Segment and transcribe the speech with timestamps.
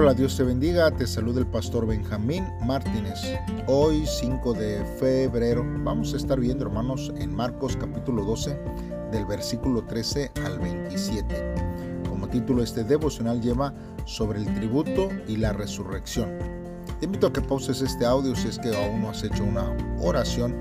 [0.00, 3.18] Hola, Dios te bendiga, te saluda el pastor Benjamín Martínez.
[3.66, 8.56] Hoy 5 de febrero vamos a estar viendo hermanos en Marcos capítulo 12
[9.10, 11.54] del versículo 13 al 27.
[12.08, 13.74] Como título este devocional lleva
[14.04, 16.30] sobre el tributo y la resurrección.
[17.00, 19.76] Te invito a que pauses este audio si es que aún no has hecho una
[20.00, 20.54] oración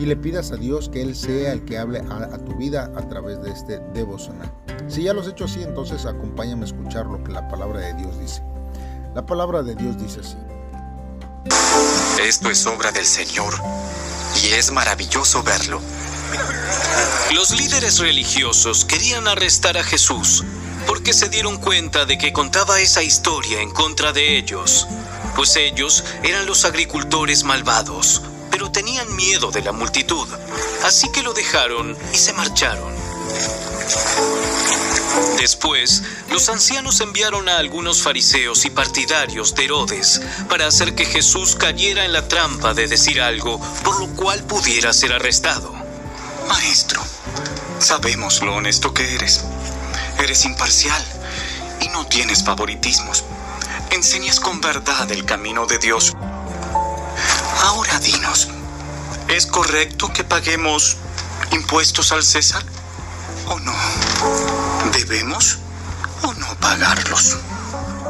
[0.00, 3.08] y le pidas a Dios que Él sea el que hable a, tu vida a
[3.08, 4.52] través de este devocional.
[4.88, 7.94] Si ya lo has hecho así, entonces acompáñame a escuchar lo que la palabra de
[7.94, 8.42] Dios dice.
[9.14, 10.36] La palabra de Dios dice así.
[12.22, 13.52] Esto es obra del Señor
[14.42, 15.82] y es maravilloso verlo.
[17.34, 20.44] Los líderes religiosos querían arrestar a Jesús
[20.86, 24.86] porque se dieron cuenta de que contaba esa historia en contra de ellos,
[25.36, 30.26] pues ellos eran los agricultores malvados, pero tenían miedo de la multitud,
[30.84, 33.01] así que lo dejaron y se marcharon.
[35.42, 41.56] Después, los ancianos enviaron a algunos fariseos y partidarios de Herodes para hacer que Jesús
[41.56, 45.74] cayera en la trampa de decir algo por lo cual pudiera ser arrestado.
[46.48, 47.02] Maestro,
[47.80, 49.44] sabemos lo honesto que eres.
[50.22, 51.04] Eres imparcial
[51.80, 53.24] y no tienes favoritismos.
[53.90, 56.12] Enseñas con verdad el camino de Dios.
[57.62, 58.48] Ahora dinos,
[59.26, 60.98] ¿es correcto que paguemos
[61.50, 62.62] impuestos al César
[63.46, 63.74] o no?
[64.92, 65.58] ¿Debemos
[66.22, 67.36] o no pagarlos?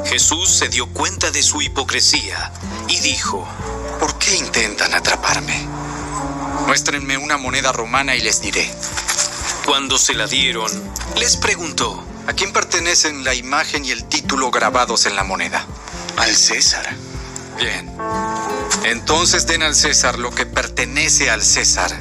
[0.05, 2.53] Jesús se dio cuenta de su hipocresía
[2.89, 3.47] y dijo,
[4.01, 5.67] ¿por qué intentan atraparme?
[6.67, 8.69] Muéstrenme una moneda romana y les diré.
[9.65, 10.71] Cuando se la dieron,
[11.17, 15.65] les preguntó, ¿a quién pertenecen la imagen y el título grabados en la moneda?
[16.17, 16.97] Al César.
[17.59, 17.91] Bien.
[18.85, 21.93] Entonces den al César lo que pertenece al César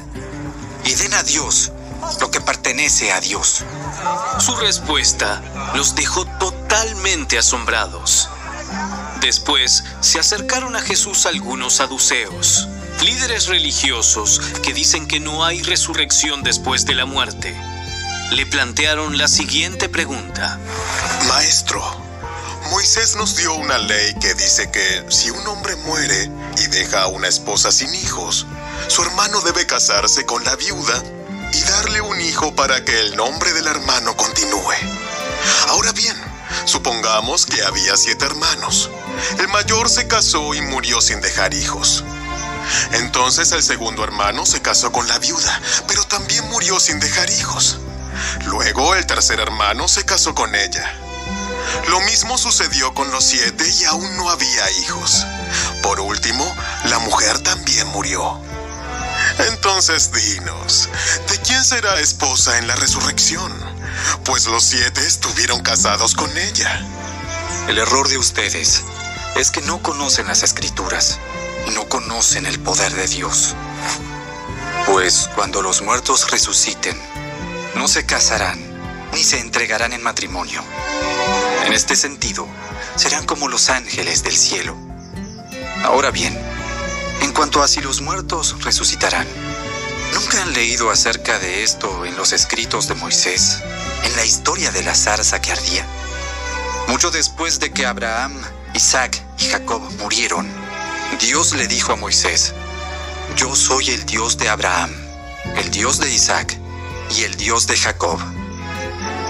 [0.85, 1.71] y den a Dios
[2.19, 3.63] lo que pertenece a Dios.
[4.39, 5.41] Su respuesta
[5.75, 8.29] los dejó totalmente asombrados.
[9.21, 12.67] Después se acercaron a Jesús algunos saduceos,
[13.01, 17.55] líderes religiosos que dicen que no hay resurrección después de la muerte.
[18.31, 20.57] Le plantearon la siguiente pregunta.
[21.27, 21.83] Maestro,
[22.71, 27.07] Moisés nos dio una ley que dice que si un hombre muere y deja a
[27.07, 28.47] una esposa sin hijos,
[28.87, 31.03] su hermano debe casarse con la viuda
[31.53, 34.73] y darle un hijo para que el nombre del hermano continúe.
[35.69, 36.15] Ahora bien,
[36.65, 38.89] supongamos que había siete hermanos.
[39.39, 42.03] El mayor se casó y murió sin dejar hijos.
[42.93, 47.79] Entonces el segundo hermano se casó con la viuda, pero también murió sin dejar hijos.
[48.45, 50.93] Luego el tercer hermano se casó con ella.
[51.89, 55.25] Lo mismo sucedió con los siete y aún no había hijos.
[55.81, 58.39] Por último, la mujer también murió.
[59.47, 60.89] Entonces dinos,
[61.29, 63.51] ¿de quién será esposa en la resurrección?
[64.23, 66.85] Pues los siete estuvieron casados con ella.
[67.67, 68.83] El error de ustedes
[69.35, 71.19] es que no conocen las escrituras
[71.73, 73.55] no conocen el poder de Dios.
[74.87, 76.97] Pues cuando los muertos resuciten,
[77.75, 78.59] no se casarán
[79.13, 80.63] ni se entregarán en matrimonio.
[81.65, 82.47] En este sentido,
[82.95, 84.75] serán como los ángeles del cielo.
[85.83, 86.37] Ahora bien,
[87.21, 89.27] en cuanto a si los muertos resucitarán,
[90.13, 93.59] ¿nunca han leído acerca de esto en los escritos de Moisés,
[94.03, 95.85] en la historia de la zarza que ardía?
[96.87, 98.33] Mucho después de que Abraham,
[98.73, 100.47] Isaac y Jacob murieron,
[101.19, 102.53] Dios le dijo a Moisés,
[103.37, 104.91] Yo soy el Dios de Abraham,
[105.55, 106.57] el Dios de Isaac
[107.15, 108.19] y el Dios de Jacob.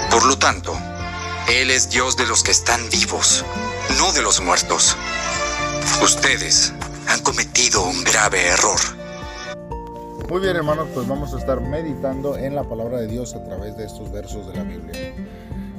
[0.09, 0.77] Por lo tanto,
[1.47, 3.43] Él es Dios de los que están vivos,
[3.97, 4.95] no de los muertos.
[6.01, 6.73] Ustedes
[7.11, 8.79] han cometido un grave error.
[10.29, 13.75] Muy bien hermanos, pues vamos a estar meditando en la palabra de Dios a través
[13.75, 15.13] de estos versos de la Biblia.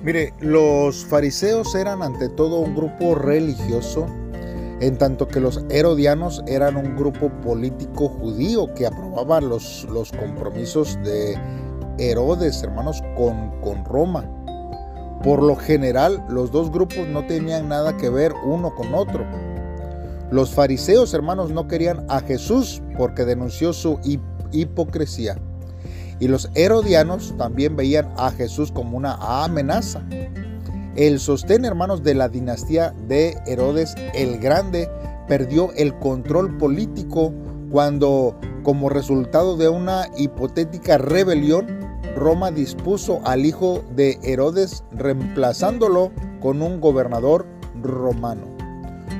[0.02, 4.06] Mire, los fariseos eran ante todo un grupo religioso,
[4.80, 10.98] en tanto que los herodianos eran un grupo político judío que aprobaba los, los compromisos
[11.02, 11.38] de
[11.98, 14.28] Herodes, hermanos, con, con Roma.
[15.22, 19.24] Por lo general, los dos grupos no tenían nada que ver uno con otro.
[20.32, 23.98] Los fariseos, hermanos, no querían a Jesús porque denunció su
[24.50, 25.36] hipocresía.
[26.20, 30.02] Y los herodianos también veían a Jesús como una amenaza.
[30.96, 34.88] El sostén, hermanos, de la dinastía de Herodes el Grande
[35.28, 37.34] perdió el control político
[37.70, 41.66] cuando, como resultado de una hipotética rebelión,
[42.16, 47.44] Roma dispuso al hijo de Herodes reemplazándolo con un gobernador
[47.82, 48.51] romano.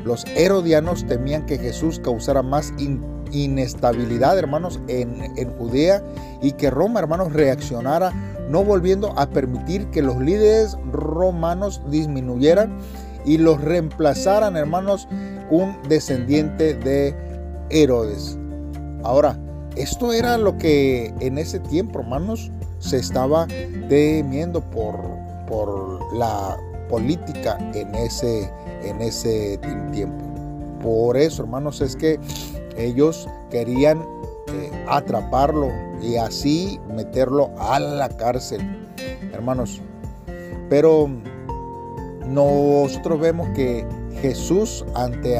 [0.05, 2.73] Los herodianos temían que Jesús causara más
[3.31, 6.03] inestabilidad, hermanos, en, en Judea
[6.43, 8.13] y que Roma, hermanos, reaccionara,
[8.49, 12.79] no volviendo a permitir que los líderes romanos disminuyeran
[13.25, 15.09] y los reemplazaran, hermanos,
[15.51, 17.15] un descendiente de
[17.71, 18.39] Herodes.
[19.05, 19.39] Ahora,
[19.77, 23.47] esto era lo que en ese tiempo, hermanos, se estaba
[23.89, 24.97] temiendo por,
[25.47, 26.57] por la
[26.89, 28.51] política en ese,
[28.85, 29.59] en ese
[29.93, 30.25] tiempo.
[30.83, 32.19] Por eso, hermanos, es que
[32.77, 34.03] ellos querían
[34.49, 35.69] eh, atraparlo
[36.01, 38.61] y así meterlo a la cárcel,
[39.33, 39.81] hermanos.
[40.69, 41.09] Pero
[42.27, 43.87] nosotros vemos que
[44.21, 45.39] Jesús ante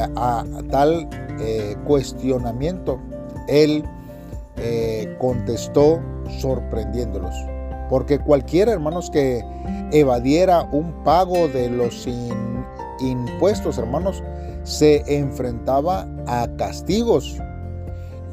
[0.69, 2.99] tal eh, cuestionamiento,
[3.47, 3.83] él
[4.57, 5.99] eh, contestó
[6.39, 7.35] sorprendiéndolos.
[7.89, 9.43] Porque cualquiera, hermanos, que
[9.91, 12.07] evadiera un pago de los
[12.99, 14.23] impuestos, hermanos,
[14.63, 17.37] se enfrentaba a castigos.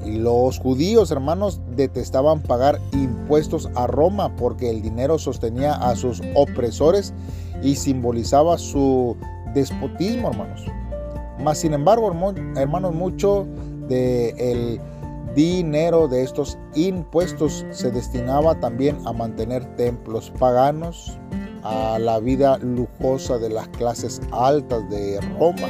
[0.06, 7.12] Los judíos, hermanos, detestaban pagar impuestos a Roma porque el dinero sostenía a sus opresores
[7.62, 9.16] y simbolizaba su
[9.54, 10.64] despotismo, hermanos.
[11.42, 12.10] Mas, sin embargo,
[12.56, 13.46] hermanos, mucho
[13.88, 14.80] del el
[15.34, 21.18] dinero de estos impuestos se destinaba también a mantener templos paganos,
[21.62, 25.68] a la vida lujosa de las clases altas de Roma.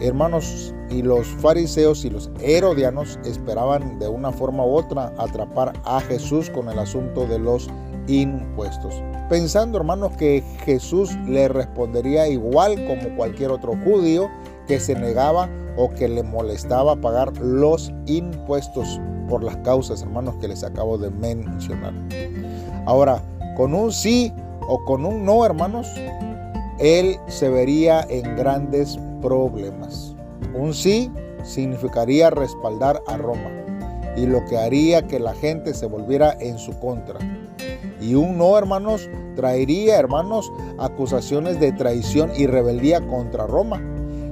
[0.00, 6.00] Hermanos, y los fariseos y los herodianos esperaban de una forma u otra atrapar a
[6.00, 7.68] Jesús con el asunto de los
[8.08, 14.28] impuestos, pensando hermanos que Jesús le respondería igual como cualquier otro judío
[14.66, 20.48] que se negaba o que le molestaba pagar los impuestos por las causas, hermanos, que
[20.48, 21.94] les acabo de mencionar.
[22.86, 23.22] Ahora,
[23.56, 24.32] con un sí
[24.68, 25.88] o con un no, hermanos,
[26.78, 30.14] él se vería en grandes problemas.
[30.54, 31.10] Un sí
[31.42, 33.50] significaría respaldar a Roma
[34.16, 37.18] y lo que haría que la gente se volviera en su contra.
[38.00, 43.82] Y un no, hermanos, traería, hermanos, acusaciones de traición y rebeldía contra Roma.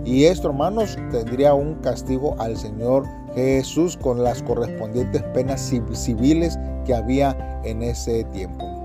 [0.05, 3.05] Y esto, hermanos, tendría un castigo al Señor
[3.35, 8.78] Jesús con las correspondientes penas civiles que había en ese tiempo.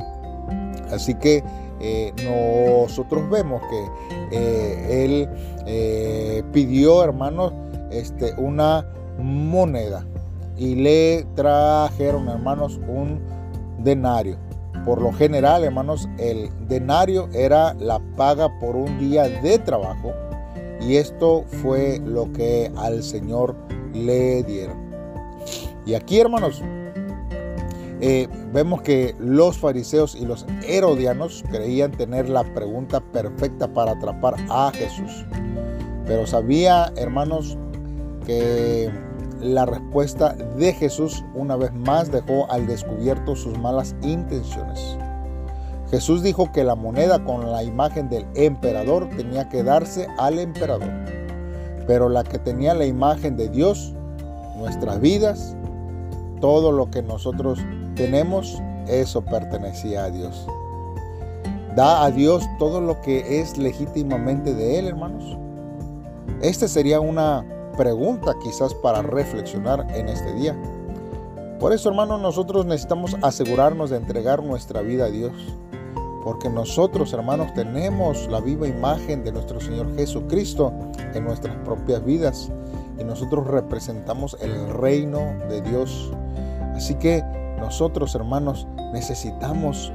[0.94, 1.44] Así que
[1.80, 3.86] eh, nosotros vemos que
[4.32, 5.30] eh, él
[5.66, 7.54] eh, pidió, hermanos,
[7.92, 8.86] este, una
[9.20, 10.06] moneda
[10.58, 13.20] y le trajeron, hermanos, un
[13.80, 14.38] denario.
[14.86, 20.12] Por lo general, hermanos, el denario era la paga por un día de trabajo
[20.82, 23.56] y esto fue lo que al Señor
[23.94, 24.78] le dieron.
[25.86, 26.62] Y aquí, hermanos,
[28.06, 34.36] eh, vemos que los fariseos y los herodianos creían tener la pregunta perfecta para atrapar
[34.50, 35.26] a Jesús.
[36.06, 37.58] Pero sabía, hermanos,
[38.26, 38.92] que
[39.40, 44.98] la respuesta de Jesús una vez más dejó al descubierto sus malas intenciones.
[45.90, 50.92] Jesús dijo que la moneda con la imagen del emperador tenía que darse al emperador,
[51.88, 53.94] pero la que tenía la imagen de Dios,
[54.58, 55.56] nuestras vidas,
[56.42, 57.60] todo lo que nosotros
[57.96, 60.48] tenemos, eso pertenecía a Dios.
[61.76, 65.38] Da a Dios todo lo que es legítimamente de Él, hermanos.
[66.42, 67.46] Esta sería una
[67.78, 70.56] pregunta quizás para reflexionar en este día.
[71.60, 75.34] Por eso, hermanos, nosotros necesitamos asegurarnos de entregar nuestra vida a Dios.
[76.24, 80.72] Porque nosotros, hermanos, tenemos la viva imagen de nuestro Señor Jesucristo
[81.14, 82.52] en nuestras propias vidas.
[83.00, 85.20] Y nosotros representamos el reino
[85.50, 86.12] de Dios.
[86.76, 87.24] Así que
[87.64, 89.92] nosotros, hermanos, necesitamos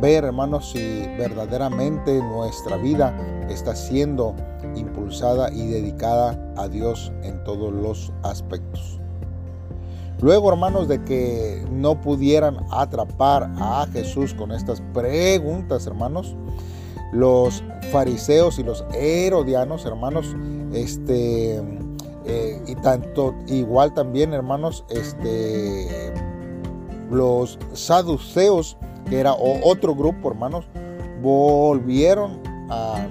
[0.00, 0.78] ver, hermanos, si
[1.18, 3.12] verdaderamente nuestra vida
[3.48, 4.36] está siendo
[4.76, 9.00] impulsada y dedicada a Dios en todos los aspectos.
[10.20, 16.36] Luego, hermanos, de que no pudieran atrapar a Jesús con estas preguntas, hermanos,
[17.12, 20.36] los fariseos y los herodianos, hermanos,
[20.72, 21.56] este,
[22.26, 26.12] eh, y tanto, igual también, hermanos, este,
[27.10, 28.76] los saduceos,
[29.08, 30.66] que era otro grupo, hermanos,
[31.22, 33.06] volvieron a,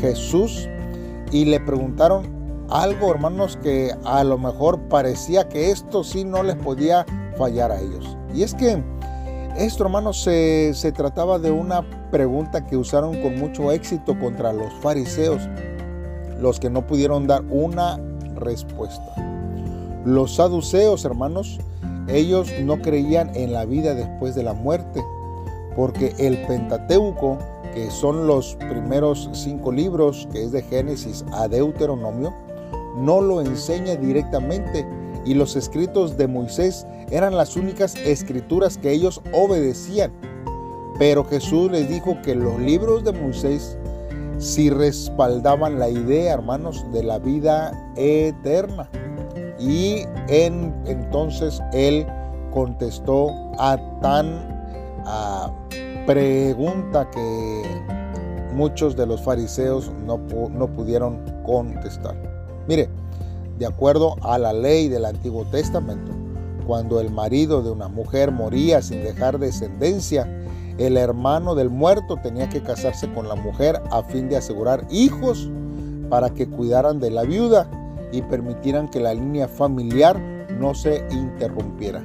[0.00, 0.68] Jesús
[1.30, 6.56] y le preguntaron algo, hermanos, que a lo mejor parecía que esto sí no les
[6.56, 8.16] podía fallar a ellos.
[8.34, 8.82] Y es que
[9.56, 14.72] esto, hermanos, se, se trataba de una pregunta que usaron con mucho éxito contra los
[14.80, 15.42] fariseos,
[16.40, 18.00] los que no pudieron dar una
[18.34, 19.14] respuesta.
[20.04, 21.60] Los saduceos, hermanos,
[22.08, 25.02] ellos no creían en la vida después de la muerte,
[25.76, 27.38] porque el Pentateuco,
[27.74, 32.34] que son los primeros cinco libros, que es de Génesis a Deuteronomio,
[32.96, 34.86] no lo enseña directamente
[35.24, 40.12] y los escritos de Moisés eran las únicas escrituras que ellos obedecían.
[40.98, 43.78] Pero Jesús les dijo que los libros de Moisés
[44.40, 48.88] si respaldaban la idea, hermanos, de la vida eterna.
[49.60, 52.06] Y en, entonces él
[52.50, 54.48] contestó a tan
[56.06, 57.62] pregunta que
[58.54, 60.18] muchos de los fariseos no,
[60.50, 62.16] no pudieron contestar.
[62.66, 62.88] Mire,
[63.58, 66.12] de acuerdo a la ley del Antiguo Testamento,
[66.66, 70.26] cuando el marido de una mujer moría sin dejar descendencia,
[70.78, 75.50] el hermano del muerto tenía que casarse con la mujer a fin de asegurar hijos
[76.08, 77.68] para que cuidaran de la viuda
[78.12, 80.20] y permitieran que la línea familiar
[80.58, 82.02] no se interrumpiera.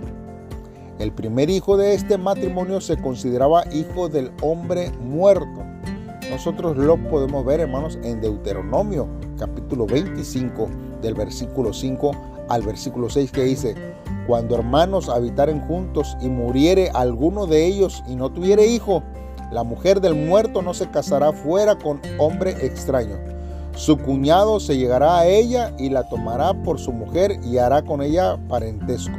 [1.00, 5.64] El primer hijo de este matrimonio se consideraba hijo del hombre muerto.
[6.30, 9.08] Nosotros lo podemos ver, hermanos, en Deuteronomio,
[9.38, 10.70] capítulo 25,
[11.02, 12.12] del versículo 5
[12.48, 13.76] al versículo 6, que dice,
[14.26, 19.04] cuando hermanos habitaren juntos y muriere alguno de ellos y no tuviere hijo,
[19.52, 23.35] la mujer del muerto no se casará fuera con hombre extraño.
[23.76, 28.02] Su cuñado se llegará a ella y la tomará por su mujer y hará con
[28.02, 29.16] ella parentesco.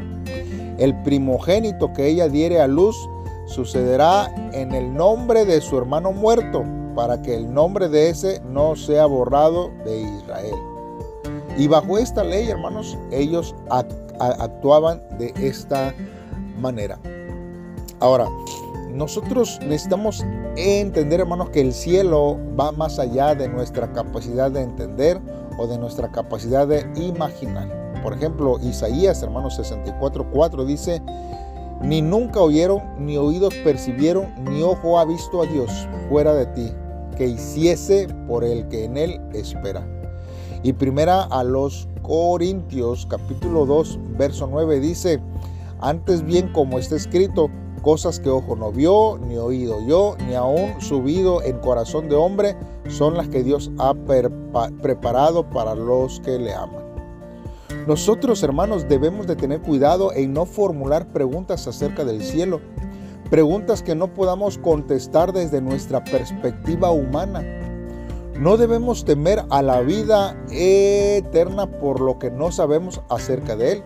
[0.78, 2.96] El primogénito que ella diere a luz
[3.46, 8.74] sucederá en el nombre de su hermano muerto, para que el nombre de ese no
[8.74, 10.54] sea borrado de Israel.
[11.58, 13.54] Y bajo esta ley, hermanos, ellos
[14.18, 15.94] actuaban de esta
[16.58, 16.98] manera.
[18.00, 18.26] Ahora,
[18.92, 20.24] nosotros necesitamos
[20.56, 25.20] entender, hermanos, que el cielo va más allá de nuestra capacidad de entender
[25.58, 27.68] o de nuestra capacidad de imaginar.
[28.02, 31.02] Por ejemplo, Isaías, hermanos 64.4 dice,
[31.82, 35.70] ni nunca oyeron, ni oídos percibieron, ni ojo ha visto a Dios
[36.08, 36.72] fuera de ti,
[37.16, 39.86] que hiciese por el que en él espera.
[40.62, 45.20] Y primera a los Corintios capítulo 2 verso 9 dice,
[45.80, 47.50] antes bien como está escrito,
[47.86, 52.56] cosas que ojo no vio, ni oído yo, ni aún subido en corazón de hombre,
[52.88, 56.84] son las que Dios ha preparado para los que le aman.
[57.86, 62.60] Nosotros, hermanos, debemos de tener cuidado en no formular preguntas acerca del cielo,
[63.30, 67.44] preguntas que no podamos contestar desde nuestra perspectiva humana.
[68.40, 73.84] No debemos temer a la vida eterna por lo que no sabemos acerca de él.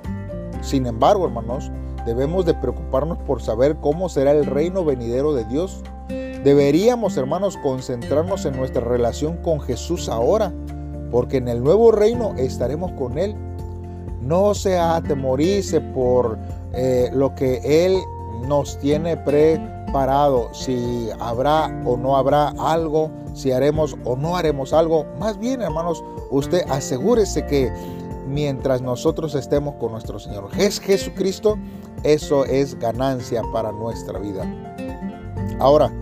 [0.62, 1.71] Sin embargo, hermanos,
[2.07, 5.83] debemos de preocuparnos por saber cómo será el reino venidero de Dios.
[6.09, 10.52] Deberíamos, hermanos, concentrarnos en nuestra relación con Jesús ahora,
[11.11, 13.35] porque en el nuevo reino estaremos con Él.
[14.23, 16.38] No se atemorice por
[16.73, 17.99] eh, lo que Él
[18.47, 25.07] nos tiene preparado, si habrá o no habrá algo si haremos o no haremos algo.
[25.19, 27.73] Más bien, hermanos, usted asegúrese que
[28.30, 31.58] mientras nosotros estemos con nuestro Señor Jesucristo,
[32.02, 34.44] eso es ganancia para nuestra vida.
[35.58, 35.92] Ahora,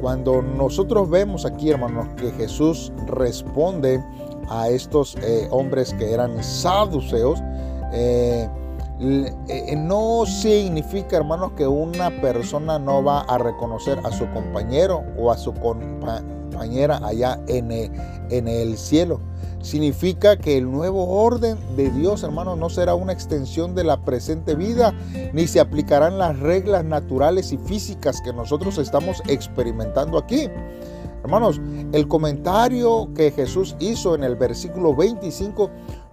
[0.00, 4.02] cuando nosotros vemos aquí, hermanos, que Jesús responde
[4.48, 7.40] a estos eh, hombres que eran saduceos,
[7.92, 8.48] eh,
[9.00, 15.30] eh, no significa, hermanos, que una persona no va a reconocer a su compañero o
[15.30, 17.90] a su compañero allá en el,
[18.30, 19.20] en el cielo.
[19.60, 24.54] Significa que el nuevo orden de Dios, hermanos, no será una extensión de la presente
[24.54, 24.94] vida,
[25.32, 30.48] ni se aplicarán las reglas naturales y físicas que nosotros estamos experimentando aquí.
[31.24, 31.60] Hermanos,
[31.90, 35.70] el comentario que Jesús hizo en el versículo 25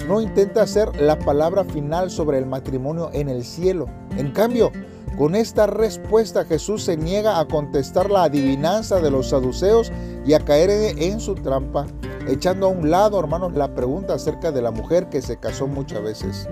[0.08, 3.86] no intenta hacer la palabra final sobre el matrimonio en el cielo.
[4.18, 4.72] En cambio,
[5.16, 9.92] con esta respuesta Jesús se niega a contestar la adivinanza de los saduceos
[10.26, 11.86] y a caer en su trampa,
[12.28, 16.02] echando a un lado, hermanos, la pregunta acerca de la mujer que se casó muchas
[16.02, 16.48] veces.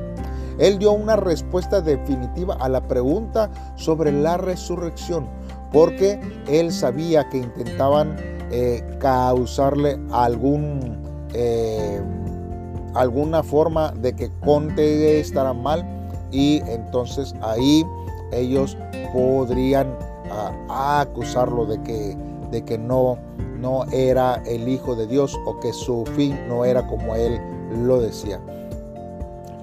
[0.60, 5.28] Él dio una respuesta definitiva a la pregunta sobre la resurrección,
[5.72, 8.16] porque él sabía que intentaban
[8.52, 10.98] eh, causarle algún,
[11.34, 12.02] eh,
[12.94, 15.86] alguna forma de que contestara mal
[16.32, 17.86] y entonces ahí
[18.34, 18.78] ellos
[19.14, 19.96] podrían
[20.30, 22.18] ah, acusarlo de que,
[22.52, 23.18] de que no,
[23.60, 27.40] no era el Hijo de Dios o que su fin no era como él
[27.86, 28.40] lo decía.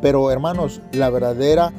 [0.01, 1.73] Pero hermanos, la verdadera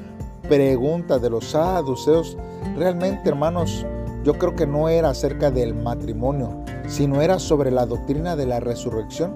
[0.48, 2.38] pregunta de los saduceos,
[2.76, 3.86] realmente hermanos,
[4.24, 8.60] yo creo que no era acerca del matrimonio, sino era sobre la doctrina de la
[8.60, 9.36] resurrección.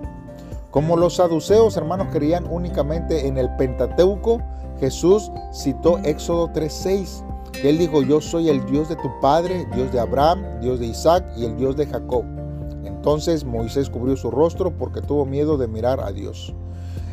[0.72, 4.42] Como los saduceos, hermanos, creían únicamente en el Pentateuco,
[4.80, 7.24] Jesús citó Éxodo 3:6
[7.62, 11.26] él dijo, yo soy el Dios de tu padre, Dios de Abraham, Dios de Isaac
[11.38, 12.26] y el Dios de Jacob.
[12.84, 16.54] Entonces Moisés cubrió su rostro porque tuvo miedo de mirar a Dios.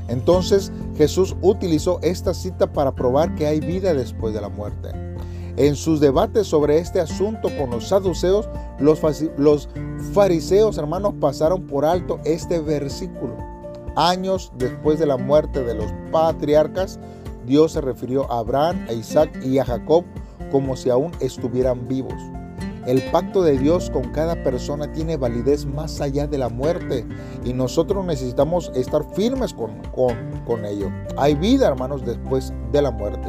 [0.08, 4.88] Entonces Jesús utilizó esta cita para probar que hay vida después de la muerte.
[5.56, 9.00] En sus debates sobre este asunto con los saduceos, los,
[10.12, 13.36] fariseos, hermanos, pasaron por alto este versículo.
[13.94, 16.98] Años después de la muerte de los patriarcas,
[17.50, 20.04] Dios se refirió a Abraham, a Isaac y a Jacob
[20.52, 22.14] como si aún estuvieran vivos.
[22.86, 27.04] El pacto de Dios con cada persona tiene validez más allá de la muerte
[27.44, 29.82] y nosotros necesitamos estar firmes con,
[30.46, 30.92] con, ello.
[31.16, 33.28] Hay vida, hermanos, después de la muerte.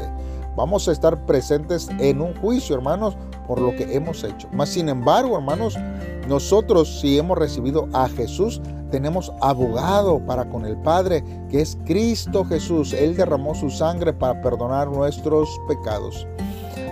[0.55, 3.17] Vamos a estar presentes en un juicio, hermanos,
[3.51, 4.47] por lo que hemos hecho.
[4.53, 5.77] Mas, sin embargo, hermanos,
[6.25, 12.45] nosotros si hemos recibido a Jesús, tenemos abogado para con el Padre, que es Cristo
[12.45, 12.93] Jesús.
[12.93, 16.25] Él derramó su sangre para perdonar nuestros pecados.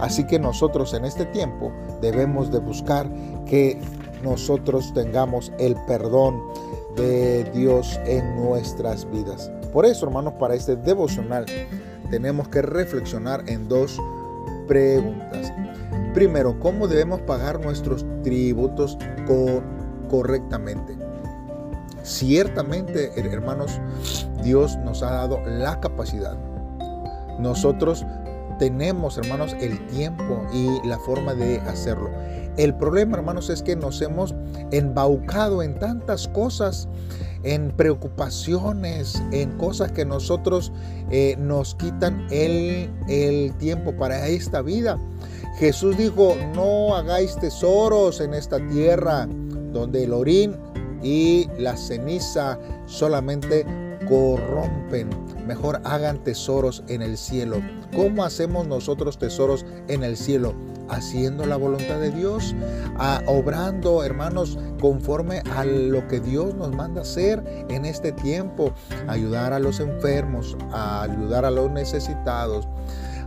[0.01, 3.09] Así que nosotros en este tiempo debemos de buscar
[3.45, 3.79] que
[4.21, 6.43] nosotros tengamos el perdón
[6.97, 9.49] de Dios en nuestras vidas.
[9.71, 11.45] Por eso, hermanos, para este devocional
[12.11, 13.97] tenemos que reflexionar en dos
[14.67, 15.53] preguntas.
[16.19, 18.97] Primero, ¿cómo debemos pagar nuestros tributos
[20.09, 20.97] correctamente?
[22.03, 23.79] Ciertamente, hermanos,
[24.43, 26.38] Dios nos ha dado la capacidad.
[27.39, 28.05] Nosotros
[28.57, 32.09] tenemos, hermanos, el tiempo y la forma de hacerlo.
[32.57, 34.35] El problema, hermanos, es que nos hemos
[34.71, 36.89] embaucado en tantas cosas,
[37.43, 40.73] en preocupaciones, en cosas que nosotros
[41.11, 44.99] eh, nos quitan el, el tiempo para esta vida.
[45.58, 49.27] Jesús dijo, no hagáis tesoros en esta tierra,
[49.72, 50.55] donde el orín
[51.03, 53.65] y la ceniza solamente
[54.08, 55.10] corrompen.
[55.46, 57.58] Mejor hagan tesoros en el cielo.
[57.96, 60.53] ¿Cómo hacemos nosotros tesoros en el cielo?
[60.89, 62.55] Haciendo la voluntad de Dios,
[63.27, 68.74] obrando, hermanos, conforme a lo que Dios nos manda hacer en este tiempo.
[69.08, 72.67] Ayudar a los enfermos, ayudar a los necesitados,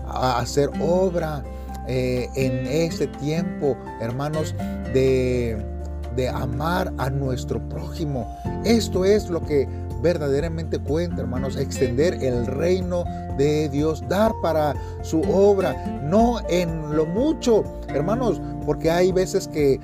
[0.06, 1.44] a hacer obra
[1.88, 4.54] eh, en este tiempo, hermanos,
[4.92, 5.72] de
[6.16, 8.26] de amar a nuestro prójimo.
[8.64, 9.68] Esto es lo que
[10.02, 13.04] verdaderamente cuenta, hermanos, extender el reino
[13.38, 19.80] de Dios, dar para su obra, no en lo mucho, hermanos, porque hay veces que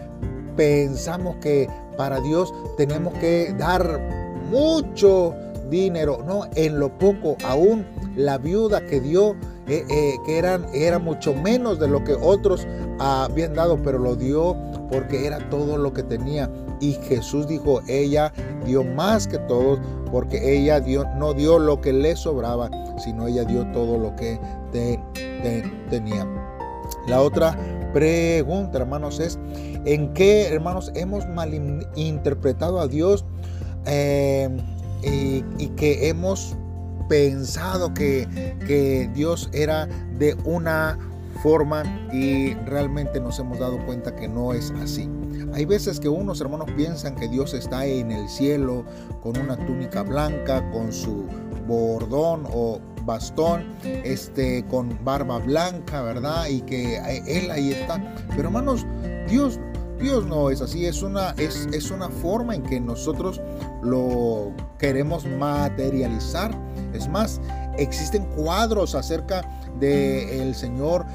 [0.56, 4.00] pensamos que para Dios tenemos que dar
[4.50, 5.34] mucho
[5.70, 9.36] dinero, no, en lo poco, aún la viuda que dio,
[9.68, 12.66] eh, que eran, era mucho menos de lo que otros
[12.98, 14.56] habían dado, pero lo dio
[14.90, 16.50] porque era todo lo que tenía.
[16.80, 18.32] Y Jesús dijo, ella
[18.64, 19.78] dio más que todos,
[20.10, 24.40] porque ella dio, no dio lo que le sobraba, sino ella dio todo lo que
[25.90, 26.26] tenía.
[27.06, 27.56] La otra
[27.92, 29.38] pregunta, hermanos, es,
[29.84, 33.24] ¿en qué, hermanos, hemos malinterpretado a Dios
[33.86, 34.48] eh,
[35.02, 36.56] y, que hemos
[37.08, 39.86] pensado que, que Dios era
[40.18, 40.98] de una
[41.42, 45.08] forma y realmente nos hemos dado cuenta que no es así.
[45.54, 48.84] Hay veces que unos hermanos piensan que Dios está en el cielo
[49.22, 51.26] con una túnica blanca, con su
[51.66, 56.46] bordón o bastón, este, con barba blanca, ¿verdad?
[56.48, 58.14] Y que Él ahí está.
[58.30, 58.86] Pero hermanos,
[59.28, 59.58] Dios,
[59.98, 63.40] Dios no es así, es una, es, es una forma en que nosotros
[63.82, 66.50] lo queremos materializar.
[66.92, 67.40] Es más,
[67.78, 69.42] existen cuadros acerca
[69.78, 71.06] del el Señor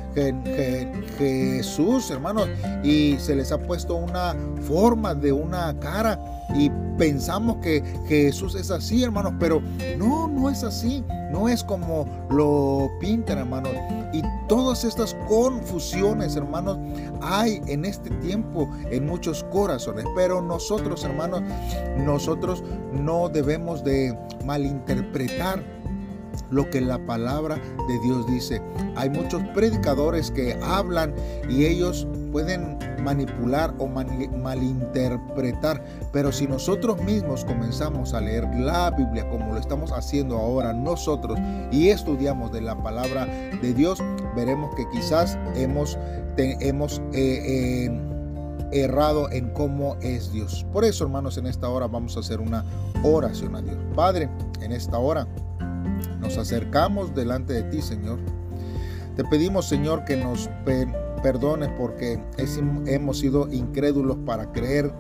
[1.18, 2.48] Jesús, hermanos,
[2.84, 6.20] y se les ha puesto una forma de una cara
[6.56, 9.62] y pensamos que Jesús es así, hermanos, pero
[9.98, 13.72] no, no es así, no es como lo pintan, hermanos.
[14.14, 16.78] Y todas estas confusiones, hermanos,
[17.22, 21.42] hay en este tiempo en muchos corazones, pero nosotros, hermanos,
[21.98, 25.64] nosotros no debemos de malinterpretar
[26.52, 28.62] lo que la palabra de Dios dice.
[28.96, 31.14] Hay muchos predicadores que hablan
[31.50, 39.30] y ellos pueden manipular o malinterpretar, pero si nosotros mismos comenzamos a leer la Biblia
[39.30, 41.38] como lo estamos haciendo ahora nosotros
[41.72, 44.00] y estudiamos de la palabra de Dios,
[44.36, 45.98] veremos que quizás hemos,
[46.38, 48.02] hemos eh, eh,
[48.72, 50.66] errado en cómo es Dios.
[50.74, 52.66] Por eso, hermanos, en esta hora vamos a hacer una
[53.04, 53.78] oración a Dios.
[53.96, 54.30] Padre,
[54.62, 55.28] en esta hora
[56.20, 58.20] nos acercamos delante de ti, Señor.
[59.16, 60.50] Te pedimos, Señor, que nos
[61.22, 62.20] perdones porque
[62.88, 64.92] hemos sido incrédulos para creer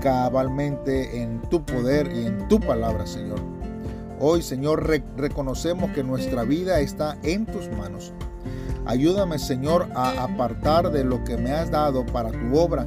[0.00, 3.40] cabalmente en tu poder y en tu palabra, Señor.
[4.20, 8.12] Hoy, Señor, reconocemos que nuestra vida está en tus manos.
[8.86, 12.86] Ayúdame, Señor, a apartar de lo que me has dado para tu obra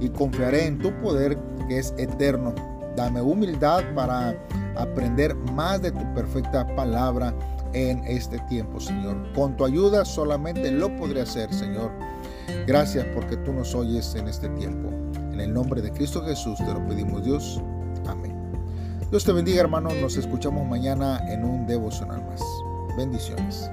[0.00, 2.54] y confiaré en tu poder que es eterno.
[2.96, 4.34] Dame humildad para
[4.76, 7.34] aprender más de tu perfecta palabra
[7.72, 9.16] en este tiempo, Señor.
[9.34, 11.92] Con tu ayuda solamente lo podré hacer, Señor.
[12.66, 14.88] Gracias porque tú nos oyes en este tiempo.
[15.32, 17.60] En el nombre de Cristo Jesús te lo pedimos Dios.
[18.06, 18.34] Amén.
[19.10, 22.42] Dios te bendiga hermano, nos escuchamos mañana en un devocional más.
[22.96, 23.70] Bendiciones.